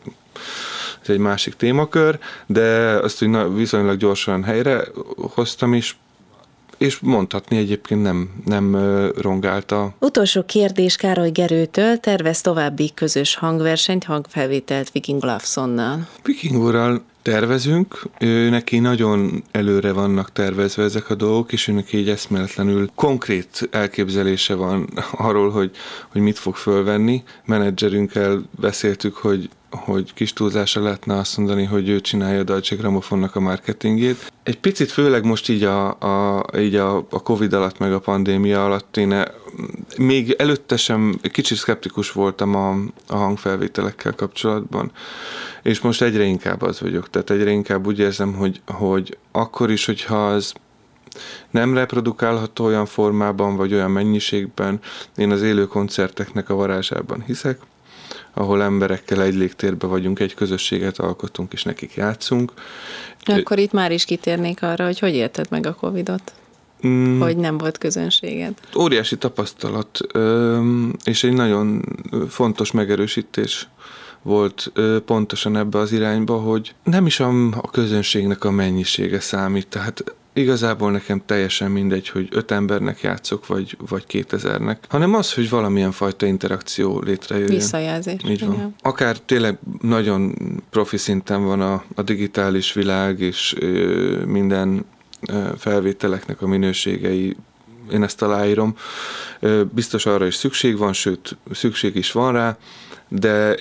[1.02, 4.84] ez egy másik témakör, de azt hogy viszonylag gyorsan helyre
[5.34, 5.98] hoztam is,
[6.78, 8.76] és mondhatni egyébként nem, nem
[9.16, 9.94] rongálta.
[9.98, 16.08] Utolsó kérdés Károly Gerőtől, tervez további közös hangversenyt, hangfelvételt Viking Olafsonnal.
[16.22, 22.08] Viking úrral tervezünk, ő neki nagyon előre vannak tervezve ezek a dolgok, és őnek így
[22.08, 25.70] eszméletlenül konkrét elképzelése van arról, hogy,
[26.08, 27.22] hogy mit fog fölvenni.
[27.44, 33.36] Menedzserünkkel beszéltük, hogy hogy kis túlzása lehetne azt mondani, hogy ő csinálja a Deutsche Grammofonnak
[33.36, 34.32] a marketingét.
[34.42, 38.64] Egy picit főleg most így a, a, így a, a Covid alatt, meg a pandémia
[38.64, 39.24] alatt én
[39.98, 42.70] még előtte sem kicsit szkeptikus voltam a,
[43.06, 44.92] a hangfelvételekkel kapcsolatban,
[45.62, 47.10] és most egyre inkább az vagyok.
[47.10, 50.52] Tehát egyre inkább úgy érzem, hogy, hogy akkor is, hogyha az
[51.50, 54.80] nem reprodukálható olyan formában, vagy olyan mennyiségben,
[55.16, 57.58] én az élő koncerteknek a varázsában hiszek,
[58.38, 62.52] ahol emberekkel egy légtérben vagyunk, egy közösséget alkotunk, és nekik játszunk.
[63.24, 66.32] Akkor itt már is kitérnék arra, hogy hogy élted meg a Covid-ot?
[66.86, 67.20] Mm.
[67.20, 68.54] Hogy nem volt közönséged?
[68.76, 70.00] Óriási tapasztalat,
[71.04, 71.84] és egy nagyon
[72.28, 73.68] fontos megerősítés
[74.22, 74.72] volt
[75.04, 80.04] pontosan ebbe az irányba, hogy nem is a, a közönségnek a mennyisége számít, tehát
[80.38, 85.92] igazából nekem teljesen mindegy, hogy öt embernek játszok, vagy, vagy kétezernek, hanem az, hogy valamilyen
[85.92, 87.54] fajta interakció létrejöjjön.
[87.54, 88.20] Visszajelzés.
[88.28, 88.54] Így van.
[88.54, 88.74] Igen.
[88.80, 90.34] Akár tényleg nagyon
[90.70, 94.84] profi szinten van a, a digitális világ, és ö, minden
[95.28, 97.36] ö, felvételeknek a minőségei
[97.92, 98.74] én ezt aláírom.
[99.72, 102.56] Biztos arra is szükség van, sőt, szükség is van rá,
[103.08, 103.52] de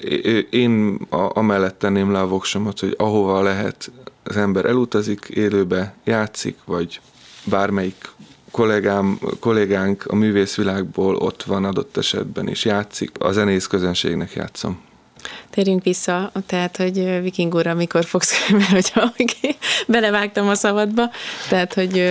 [0.50, 3.92] én amellett tenném le a voksomat, hogy ahova lehet
[4.28, 7.00] az ember elutazik, élőbe játszik, vagy
[7.44, 8.10] bármelyik
[8.52, 14.86] kollégám, kollégánk a művészvilágból ott van adott esetben is játszik, a zenész közönségnek játszom.
[15.50, 19.14] Térjünk vissza, tehát, hogy Viking úr, amikor fogsz, mert hogyha
[19.88, 21.10] belevágtam a szabadba,
[21.50, 22.04] tehát, hogy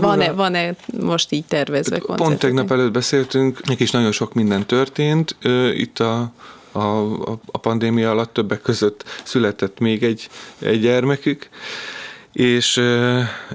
[0.00, 2.28] van-e, van-e most így tervezve koncert?
[2.28, 5.36] Pont tegnap előtt beszéltünk, is nagyon sok minden történt.
[5.74, 6.32] Itt a
[6.74, 11.48] a, a pandémia alatt többek között született még egy, egy gyermekük,
[12.32, 12.80] és,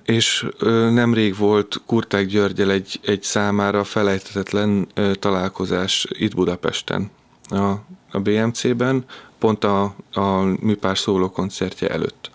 [0.06, 0.46] és
[0.92, 4.88] nemrég volt Kurták Györgyel egy, egy számára felejthetetlen
[5.20, 7.12] találkozás itt Budapesten,
[7.50, 7.66] a,
[8.12, 9.06] a BMC-ben,
[9.40, 12.32] pont a, a műpár szóló koncertje előtt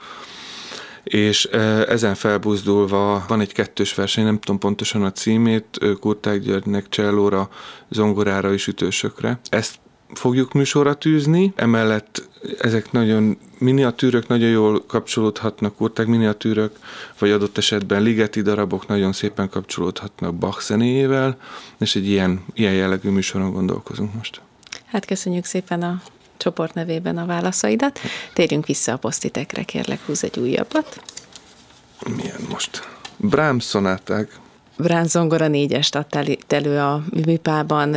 [1.05, 1.45] és
[1.89, 7.49] ezen felbuzdulva van egy kettős verseny, nem tudom pontosan a címét, Kurták Györgynek csellóra,
[7.91, 9.41] zongorára és ütősökre.
[9.49, 9.79] Ezt
[10.19, 16.79] fogjuk műsorra tűzni, emellett ezek nagyon miniatűrök nagyon jól kapcsolódhatnak, kurták miniatűrök,
[17.19, 21.37] vagy adott esetben ligeti darabok nagyon szépen kapcsolódhatnak Bach zenéjével,
[21.79, 24.41] és egy ilyen, ilyen jellegű műsoron gondolkozunk most.
[24.87, 26.03] Hát köszönjük szépen a
[26.37, 27.99] csoport nevében a válaszaidat.
[28.33, 31.03] Térjünk vissza a posztitekre, kérlek, húz egy újabbat.
[32.17, 32.89] Milyen most?
[33.17, 34.39] Brahms szonáták.
[34.77, 37.97] Brahms zongora négyest adtál elő a műpában.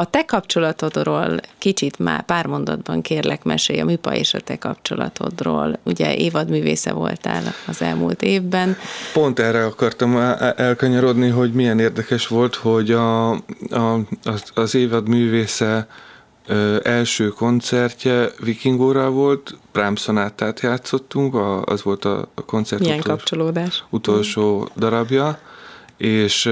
[0.00, 5.78] A te kapcsolatodról kicsit már pár mondatban kérlek mesélj a műpa és a te kapcsolatodról.
[5.82, 8.76] Ugye évadművésze voltál az elmúlt évben.
[9.12, 10.16] Pont erre akartam
[10.56, 15.86] elkanyarodni, hogy milyen érdekes volt, hogy a, a, az, az évadművésze
[16.82, 23.84] első koncertje Vikingóra volt, Brahms-szonátát játszottunk, a, az volt a, a koncert Milyen utolsó, kapcsolódás?
[23.90, 25.38] utolsó darabja,
[25.96, 26.50] és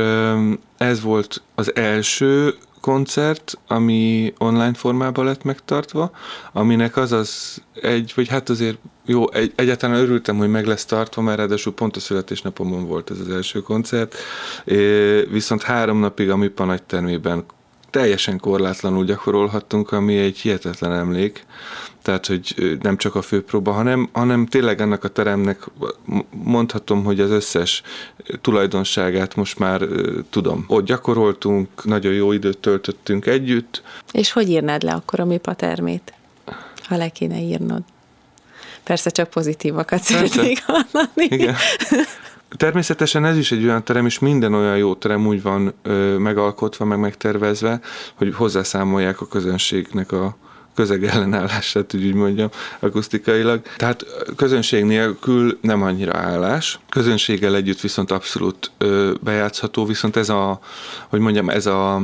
[0.78, 6.10] ez volt az első koncert, ami online formában lett megtartva,
[6.52, 11.22] aminek az az egy, vagy hát azért jó, egy, egyáltalán örültem, hogy meg lesz tartva,
[11.22, 14.14] mert ráadásul pont a születésnapomon volt ez az első koncert,
[15.30, 17.44] viszont három napig a MIPA nagy termében
[17.90, 21.46] teljesen korlátlanul gyakorolhattunk, ami egy hihetetlen emlék.
[22.02, 25.66] Tehát, hogy nem csak a főpróba, hanem, hanem tényleg ennek a teremnek
[26.30, 27.82] mondhatom, hogy az összes
[28.40, 29.82] tulajdonságát most már
[30.30, 30.64] tudom.
[30.68, 33.82] Ott gyakoroltunk, nagyon jó időt töltöttünk együtt.
[34.12, 36.12] És hogy írnád le akkor a MIPA termét,
[36.82, 37.82] ha le kéne írnod?
[38.82, 41.24] Persze csak pozitívakat szeretnék hallani.
[41.28, 41.54] Igen.
[42.56, 46.84] Természetesen ez is egy olyan terem, és minden olyan jó terem úgy van ö, megalkotva,
[46.84, 47.80] meg megtervezve,
[48.14, 50.36] hogy hozzászámolják a közönségnek a
[50.74, 53.62] közeg ellenállását, úgy mondjam, akusztikailag.
[53.76, 54.06] Tehát
[54.36, 56.78] közönség nélkül nem annyira állás.
[56.88, 60.60] Közönséggel együtt viszont abszolút ö, bejátszható, viszont ez a,
[61.08, 62.02] hogy mondjam, ez a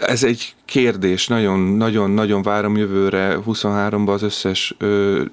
[0.00, 4.76] ez egy kérdés, nagyon-nagyon-nagyon várom jövőre, 23-ban az összes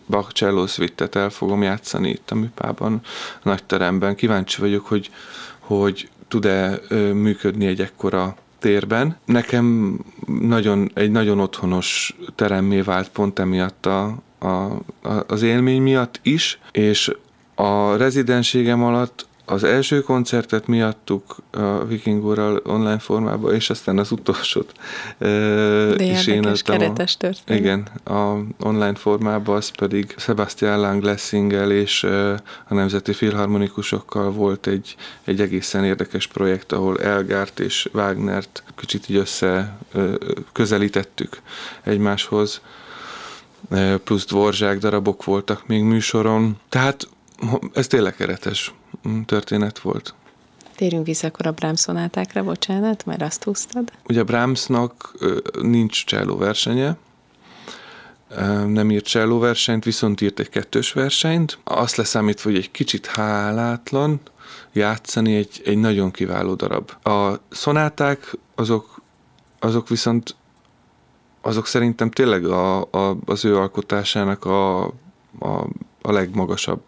[0.08, 0.65] Bach cello
[1.12, 3.02] el fogom játszani itt a műpában,
[3.43, 4.15] a nagy teremben.
[4.15, 5.10] Kíváncsi vagyok, hogy,
[5.60, 6.80] hogy tud-e
[7.13, 9.17] működni egy ekkora térben.
[9.26, 14.84] Nekem nagyon, egy nagyon otthonos teremmé vált pont emiatt a, a,
[15.28, 17.12] az élmény miatt is, és
[17.56, 24.71] a rezidenségem alatt az első koncertet miattuk a Vikingóral online formában, és aztán az utolsót
[25.17, 27.62] De is én keretes történet.
[27.62, 32.03] Igen, a online formában az pedig Sebastian Lang Lessinggel és
[32.67, 39.15] a Nemzeti Filharmonikusokkal volt egy, egy egészen érdekes projekt, ahol Elgárt és Wagnert kicsit így
[39.15, 39.77] össze
[40.51, 41.41] közelítettük
[41.83, 42.62] egymáshoz
[44.03, 46.57] plusz dvorzsák darabok voltak még műsoron.
[46.69, 47.07] Tehát
[47.73, 48.73] ez tényleg keretes
[49.26, 50.13] történet volt.
[50.76, 53.91] Térjünk vissza akkor a Brahms szonátákra, bocsánat, mert azt húztad.
[54.08, 55.12] Ugye Brahmsnak
[55.62, 56.98] nincs cselló versenye,
[58.67, 61.60] nem írt cselló versenyt, viszont írt egy kettős versenyt.
[61.63, 64.20] Azt leszámítva, hogy egy kicsit hálátlan,
[64.74, 66.91] játszani egy, egy nagyon kiváló darab.
[67.04, 69.02] A szonáták azok,
[69.60, 70.36] azok viszont
[71.41, 74.84] azok szerintem tényleg a, a, az ő alkotásának a,
[75.39, 75.67] a,
[76.02, 76.82] a legmagasabb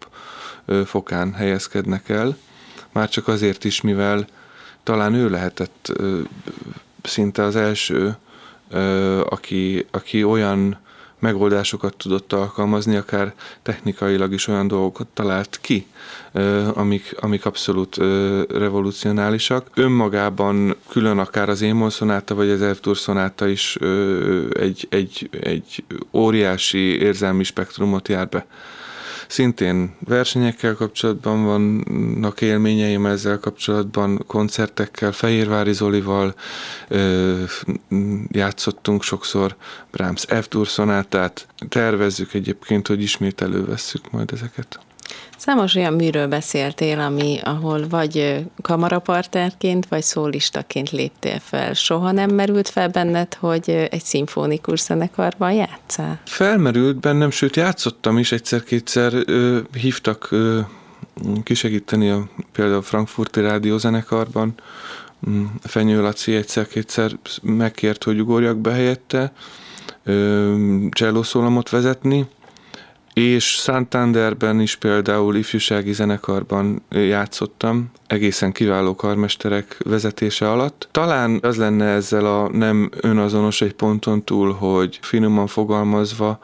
[0.84, 2.36] fokán helyezkednek el,
[2.92, 4.26] már csak azért is, mivel
[4.82, 5.92] talán ő lehetett
[7.02, 8.16] szinte az első,
[9.28, 10.78] aki, aki olyan
[11.18, 15.86] megoldásokat tudott alkalmazni, akár technikailag is olyan dolgokat talált ki,
[16.74, 17.96] amik, amik abszolút
[18.48, 19.70] revolucionálisak.
[19.74, 23.76] Önmagában külön akár az Émol szonáta, vagy az Elftur szonáta is
[24.52, 28.46] egy, egy, egy óriási érzelmi spektrumot jár be
[29.30, 36.34] Szintén versenyekkel kapcsolatban vannak élményeim ezzel kapcsolatban, koncertekkel, Fehérvári Zolival
[36.88, 37.42] ö,
[38.28, 39.56] játszottunk sokszor
[39.90, 41.46] Brahms F-dur szonátát.
[41.68, 44.80] Tervezzük egyébként, hogy ismét elővesszük majd ezeket.
[45.40, 51.74] Számos olyan műről beszéltél, ami, ahol vagy kamaraparterként, vagy szólistaként léptél fel.
[51.74, 56.20] Soha nem merült fel benned, hogy egy szimfonikus zenekarban játszál?
[56.24, 59.12] Felmerült bennem, sőt játszottam is egyszer-kétszer,
[59.72, 60.60] hívtak ö,
[61.42, 64.54] kisegíteni a, például a Frankfurti Rádiózenekarban,
[65.30, 67.10] mm, Fenyő Laci egyszer-kétszer
[67.42, 69.32] megkért, hogy ugorjak be helyette,
[70.90, 72.28] csellószólamot vezetni,
[73.12, 80.88] és Santanderben is például ifjúsági zenekarban játszottam, egészen kiváló karmesterek vezetése alatt.
[80.90, 86.38] Talán az lenne ezzel a nem önazonos egy ponton túl, hogy finoman fogalmazva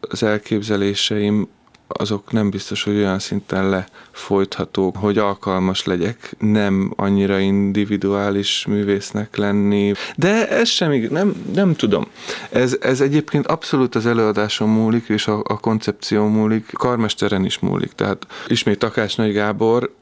[0.00, 1.48] az elképzeléseim
[1.88, 9.92] azok nem biztos, hogy olyan szinten lefolythatók, hogy alkalmas legyek, nem annyira individuális művésznek lenni.
[10.16, 12.06] De ez sem, nem, nem tudom.
[12.50, 17.92] Ez, ez egyébként abszolút az előadáson múlik, és a, a koncepció múlik, karmesteren is múlik.
[17.92, 19.94] Tehát ismét Takács Nagy Gábor,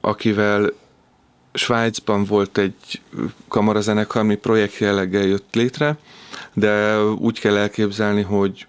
[0.00, 0.72] akivel
[1.52, 3.00] Svájcban volt egy
[3.48, 5.96] kamarazenekar, ami projekt jelleggel jött létre,
[6.52, 8.66] de úgy kell elképzelni, hogy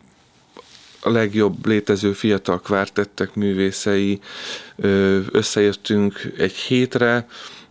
[1.06, 4.20] a legjobb létező fiatal kvártettek művészei,
[5.32, 7.28] összejöttünk egy hétre,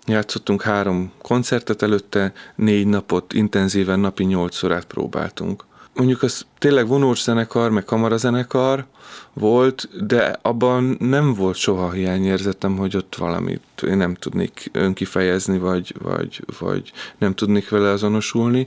[0.07, 5.65] játszottunk három koncertet előtte, négy napot intenzíven napi nyolc órát próbáltunk.
[5.95, 8.87] Mondjuk az tényleg vonós zenekar, meg kamarazenekar
[9.33, 15.95] volt, de abban nem volt soha hiányérzetem, hogy ott valamit én nem tudnék önkifejezni, vagy,
[16.03, 18.67] vagy, vagy nem tudnék vele azonosulni.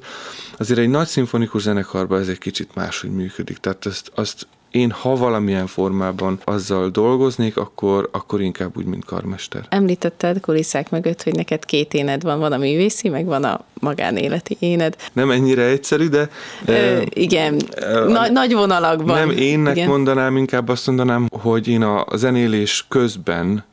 [0.58, 5.16] Azért egy nagy szimfonikus zenekarban ez egy kicsit máshogy működik, tehát ezt, azt én ha
[5.16, 9.66] valamilyen formában azzal dolgoznék, akkor, akkor inkább úgy, mint karmester.
[9.70, 14.58] Említetted kulisszák mögött, hogy neked két éned van, van a művészi, meg van a magánéleti
[14.60, 14.96] éned.
[15.14, 16.30] Nem ennyire egyszerű, de...
[16.66, 19.18] Ö, igen, ö, Na, nagy vonalakban.
[19.18, 19.90] Nem énnek igen.
[19.90, 23.64] mondanám, inkább azt mondanám, hogy én a zenélés közben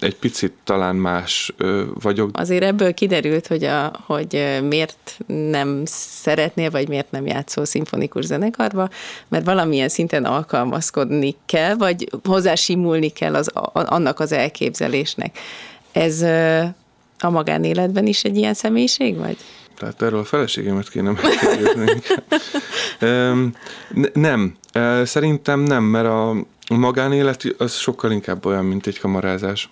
[0.00, 1.54] egy picit talán más
[2.00, 2.30] vagyok.
[2.32, 8.88] Azért ebből kiderült, hogy, a, hogy miért nem szeretnél, vagy miért nem játszol szimfonikus zenekarba,
[9.28, 15.38] mert valamilyen szinten alkalmazkodni kell, vagy hozzásimulni kell az, annak az elképzelésnek.
[15.92, 16.22] Ez
[17.18, 19.36] a magánéletben is egy ilyen személyiség, vagy?
[19.76, 22.02] Tehát erről a feleségemet kéne megkérdezni.
[24.12, 24.56] nem,
[25.04, 26.36] szerintem nem, mert a,
[26.72, 29.70] a magánélet az sokkal inkább olyan, mint egy kamarázás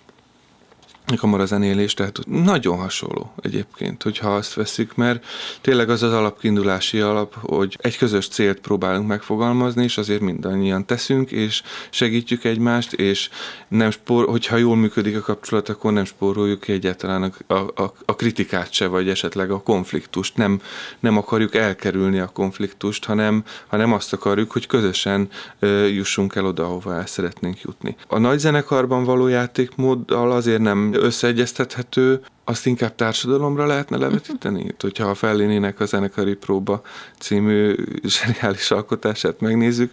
[1.15, 5.25] kamarazenélés, tehát nagyon hasonló egyébként, hogyha azt veszik, mert
[5.61, 11.31] tényleg az az alapkindulási alap, hogy egy közös célt próbálunk megfogalmazni, és azért mindannyian teszünk,
[11.31, 13.29] és segítjük egymást, és
[13.67, 18.15] nem spór, hogyha jól működik a kapcsolat, akkor nem spóroljuk ki egyáltalán a, a, a
[18.15, 20.37] kritikát se, vagy esetleg a konfliktust.
[20.37, 20.61] Nem,
[20.99, 26.63] nem akarjuk elkerülni a konfliktust, hanem, hanem azt akarjuk, hogy közösen ö, jussunk el oda,
[26.63, 27.95] ahova el szeretnénk jutni.
[28.07, 34.63] A nagy zenekarban való játékmóddal azért nem összeegyeztethető, azt inkább társadalomra lehetne levetíteni?
[34.63, 36.81] Itt, hogyha a Fellénének a zenekari próba
[37.19, 39.91] című zseniális alkotását megnézzük,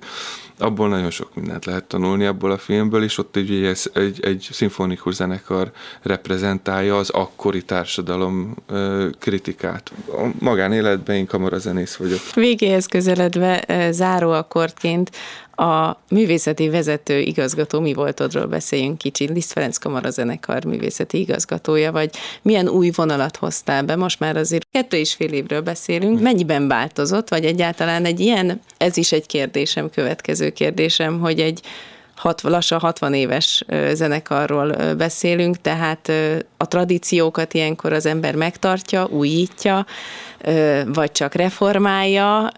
[0.58, 4.48] abból nagyon sok mindent lehet tanulni abból a filmből, és ott egy, egy, egy, egy
[4.52, 5.70] szimfonikus zenekar
[6.02, 9.92] reprezentálja az akkori társadalom ö, kritikát.
[10.06, 12.20] A magánéletben én kamarazenész vagyok.
[12.34, 15.10] Végéhez közeledve záróakkordként
[15.58, 19.30] a művészeti vezető igazgató mi voltodról beszéljünk kicsit.
[19.30, 22.10] Liszt Ferenc Kamara zenekar művészeti igazgatója vagy.
[22.42, 23.96] Milyen új vonalat hoztál be?
[23.96, 26.20] Most már azért kettő és fél évről beszélünk.
[26.20, 31.60] Mennyiben változott, vagy egyáltalán egy ilyen, ez is egy kérdésem, következő kérdésem, hogy egy
[32.18, 36.12] hat, lassan 60 éves zenekarról beszélünk, tehát
[36.56, 39.86] a tradíciókat ilyenkor az ember megtartja, újítja,
[40.86, 42.50] vagy csak reformálja,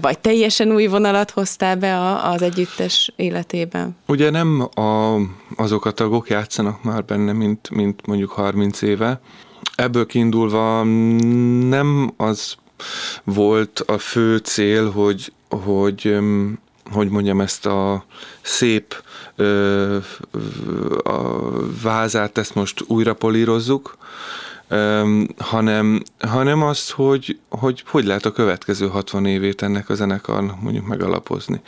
[0.00, 3.96] vagy teljesen új vonalat hoztál be az együttes életében?
[4.06, 5.14] Ugye nem a,
[5.56, 9.20] azok a tagok játszanak már benne, mint, mint mondjuk 30 éve.
[9.74, 10.82] Ebből kiindulva
[11.68, 12.54] nem az
[13.24, 16.18] volt a fő cél, hogy, hogy
[16.92, 18.04] hogy mondjam, ezt a
[18.42, 19.02] szép
[19.38, 19.96] ö,
[21.02, 21.50] a
[21.82, 23.96] vázát, ezt most újra polírozzuk,
[25.38, 30.86] hanem, hanem azt, hogy, hogy hogy lehet a következő 60 évét ennek a zenekarnak mondjuk
[30.86, 31.60] megalapozni.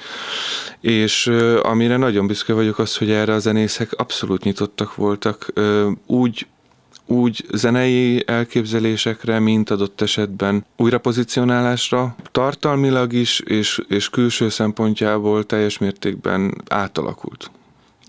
[0.81, 1.27] És
[1.63, 5.53] amire nagyon büszke vagyok az, hogy erre a zenészek abszolút nyitottak voltak,
[6.07, 6.47] úgy
[7.07, 16.63] úgy zenei elképzelésekre, mint adott esetben újrapozicionálásra, tartalmilag is és, és külső szempontjából teljes mértékben
[16.69, 17.51] átalakult.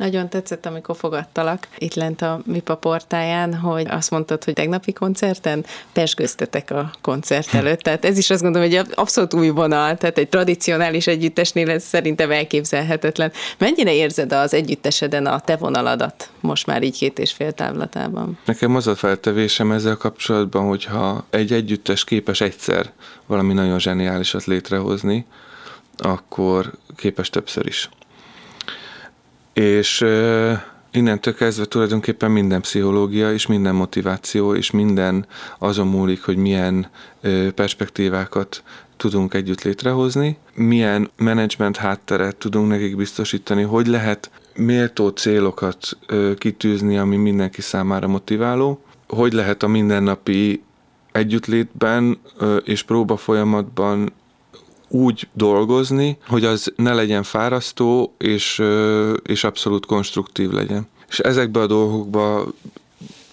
[0.02, 5.66] Nagyon tetszett, amikor fogadtalak itt lent a MIPA portáján, hogy azt mondtad, hogy tegnapi koncerten
[5.94, 7.80] pesgöztetek a koncert előtt.
[7.80, 12.32] Tehát ez is azt gondolom, hogy abszolút új vonal, tehát egy tradicionális együttesnél ez szerintem
[12.32, 13.32] elképzelhetetlen.
[13.58, 18.38] Mennyire érzed az együtteseden a te vonaladat most már így két és fél távlatában?
[18.46, 22.92] Nekem az a feltevésem ezzel kapcsolatban, hogyha egy együttes képes egyszer
[23.26, 25.26] valami nagyon zseniálisat létrehozni,
[25.98, 27.90] akkor képes többször is
[29.54, 30.06] és
[30.92, 35.26] innentől kezdve tulajdonképpen minden pszichológia és minden motiváció és minden
[35.60, 36.88] azon múlik, hogy milyen
[37.56, 38.64] perspektívákat
[38.98, 45.98] tudunk együtt létrehozni, milyen menedzsment hátteret tudunk nekik biztosítani, hogy lehet méltó célokat
[46.38, 50.64] kitűzni, ami mindenki számára motiváló, hogy lehet a mindennapi
[51.12, 52.20] együttlétben
[52.64, 54.14] és próba folyamatban
[54.92, 58.62] úgy dolgozni, hogy az ne legyen fárasztó, és,
[59.24, 60.88] és abszolút konstruktív legyen.
[61.10, 62.54] És ezekbe a dolgokba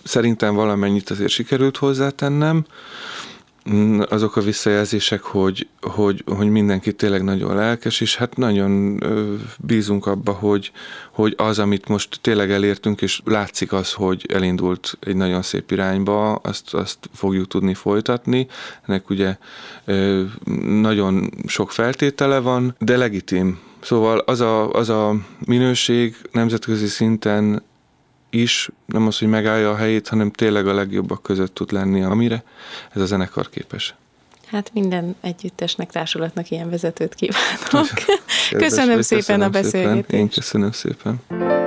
[0.05, 2.67] szerintem valamennyit azért sikerült hozzátennem,
[4.09, 9.03] azok a visszajelzések, hogy, hogy, hogy mindenki tényleg nagyon lelkes, és hát nagyon
[9.59, 10.73] bízunk abba, hogy,
[11.12, 16.35] hogy az, amit most tényleg elértünk, és látszik az, hogy elindult egy nagyon szép irányba,
[16.35, 18.47] azt, azt fogjuk tudni folytatni.
[18.87, 19.37] Ennek ugye
[20.64, 23.59] nagyon sok feltétele van, de legitim.
[23.81, 25.14] Szóval az a, az a
[25.47, 27.62] minőség nemzetközi szinten
[28.41, 32.43] is, nem az, hogy megállja a helyét, hanem tényleg a legjobbak között tud lenni, amire
[32.95, 33.95] ez a zenekar képes.
[34.47, 37.89] Hát minden együttesnek, társulatnak ilyen vezetőt kívánok.
[38.51, 40.05] köszönöm szépen köszönöm a beszélgetést.
[40.05, 40.20] Szépen.
[40.20, 41.58] Én köszönöm szépen.